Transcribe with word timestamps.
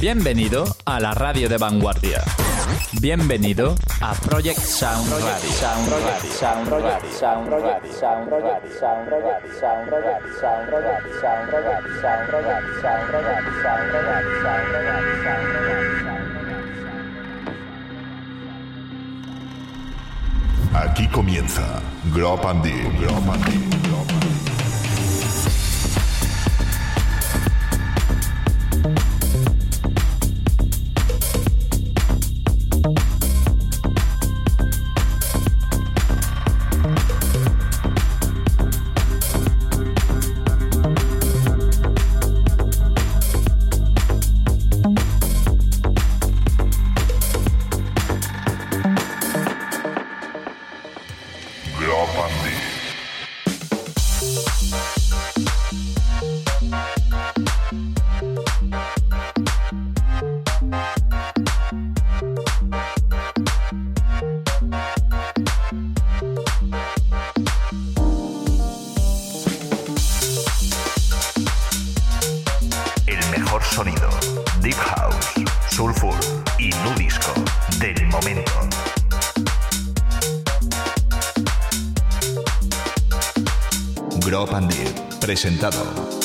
Bienvenido 0.00 0.64
a 0.86 0.98
la 0.98 1.12
radio 1.12 1.46
de 1.46 1.58
vanguardia. 1.58 2.22
Bienvenido 3.02 3.74
a 4.00 4.14
Project 4.14 4.58
Sound. 4.58 5.06
Sound 5.06 5.22
Radio. 5.22 5.50
Sound 5.50 6.68
Radio. 6.70 7.90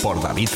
Por 0.02 0.22
David 0.22 0.55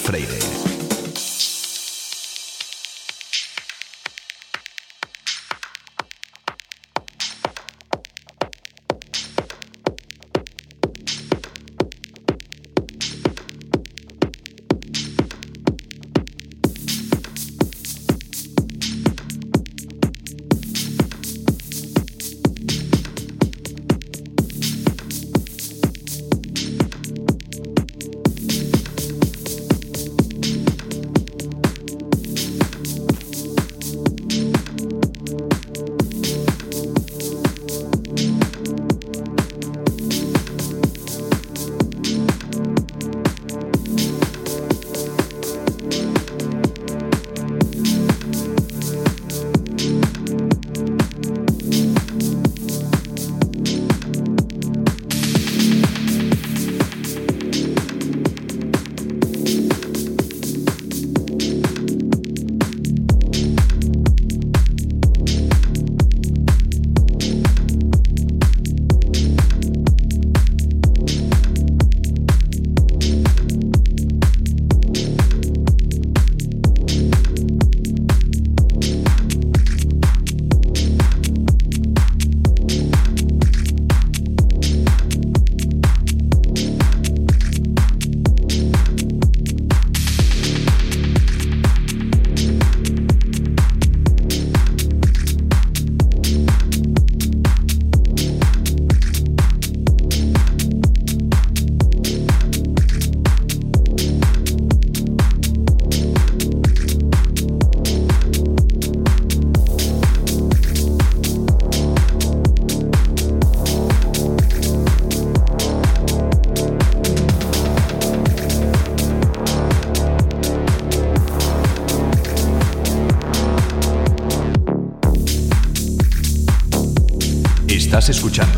escuchando 128.09 128.48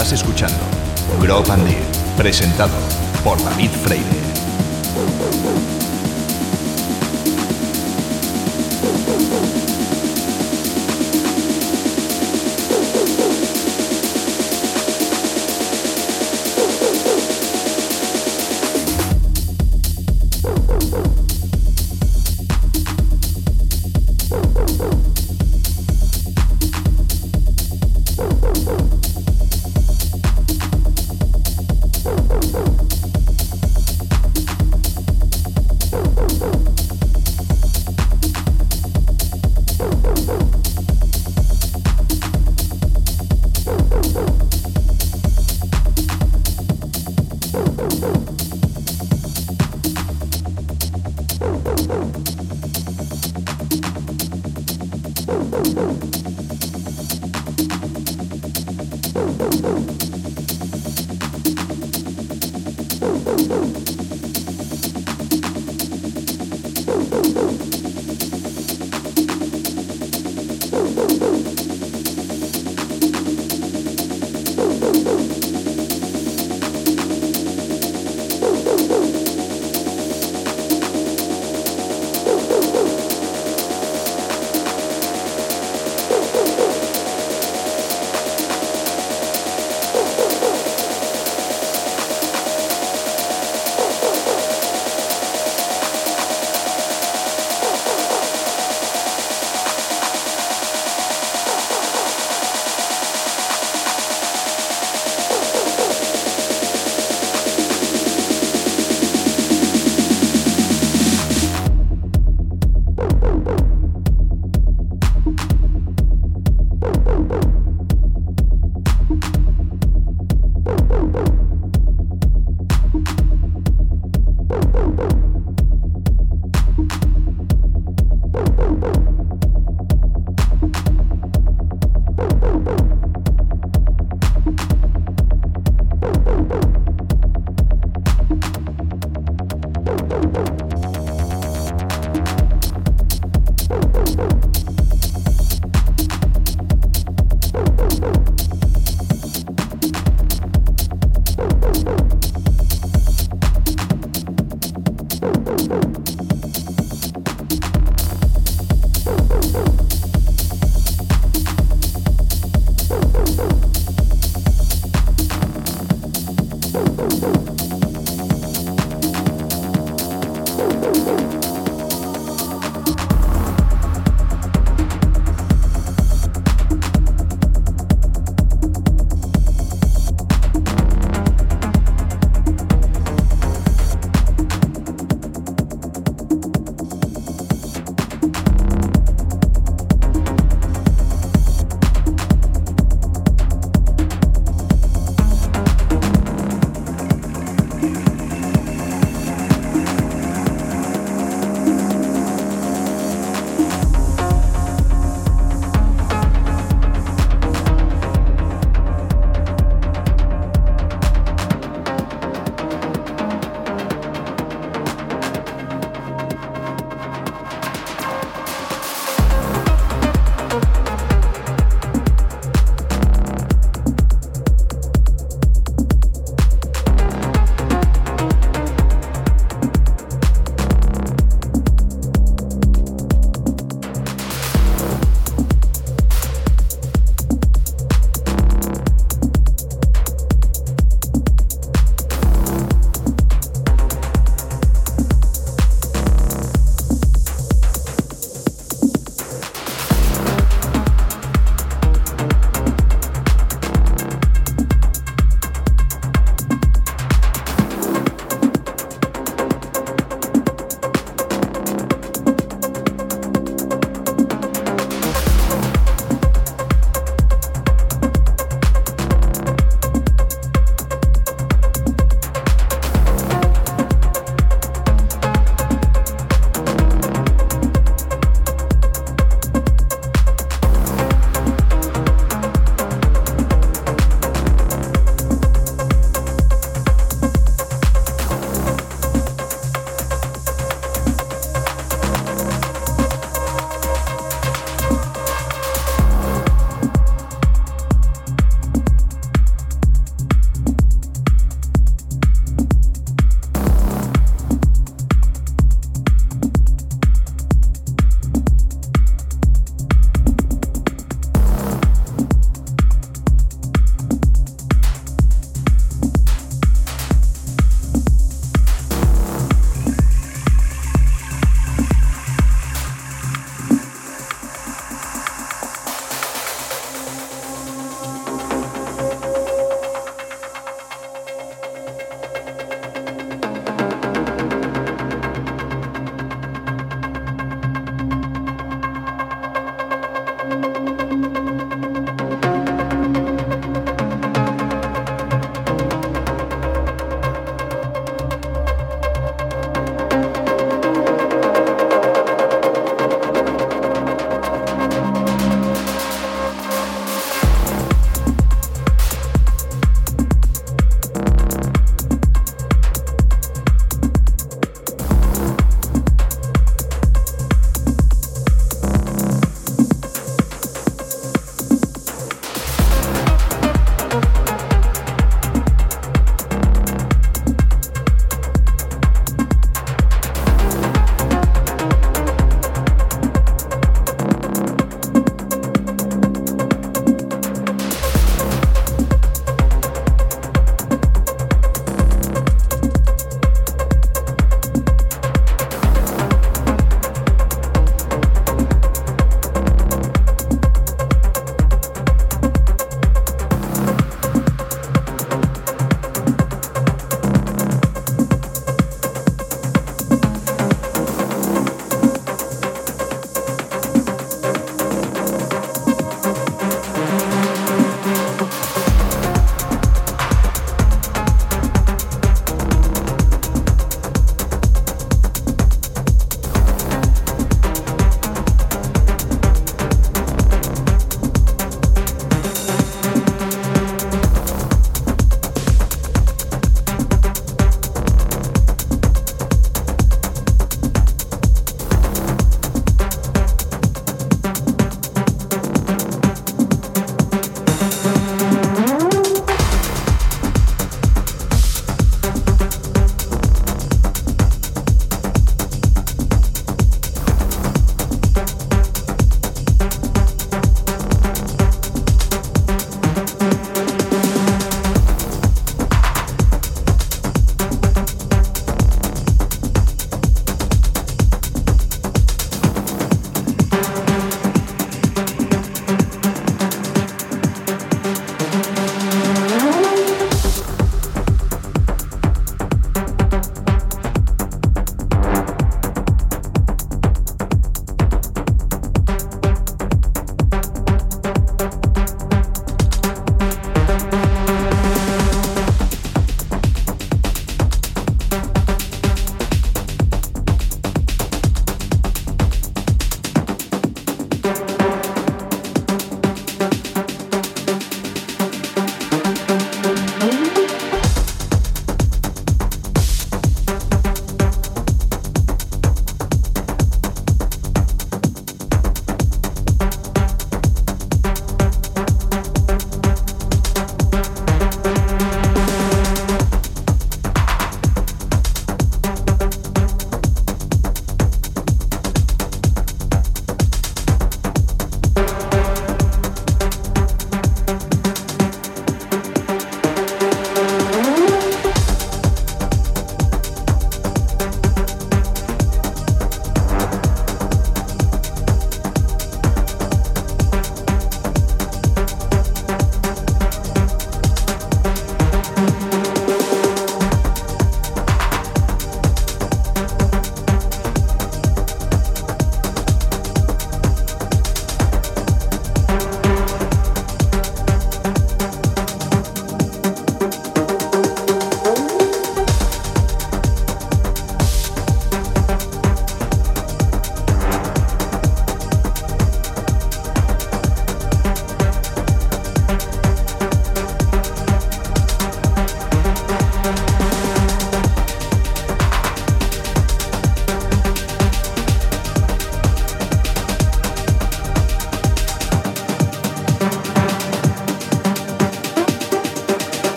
Estás 0.00 0.14
escuchando 0.14 0.56
Grow 1.20 1.44
Pandir, 1.44 1.76
presentado 2.16 2.72
por 3.22 3.36
David 3.44 3.68
Freire. 3.84 4.19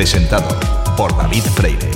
Presentado 0.00 0.58
por 0.96 1.14
David 1.14 1.44
Freire. 1.54 1.89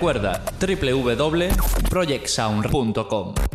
Recuerda 0.00 0.40
www.projectsound.com. 0.58 3.49